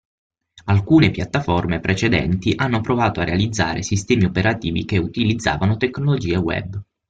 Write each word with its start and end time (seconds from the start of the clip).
Alcune 0.65 1.11
piattaforme 1.11 1.79
precedenti 1.79 2.53
hanno 2.55 2.81
provato 2.81 3.19
a 3.19 3.23
realizzare 3.23 3.83
sistemi 3.83 4.25
operativi 4.25 4.83
che 4.83 4.97
utilizzavano 4.97 5.77
tecnologie 5.77 6.37
web. 6.37 6.81